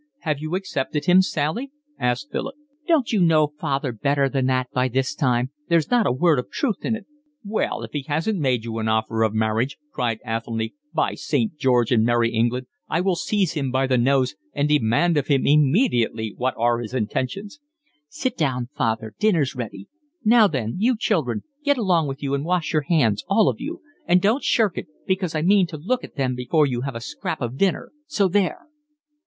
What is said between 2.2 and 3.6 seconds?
Philip. "Don't you know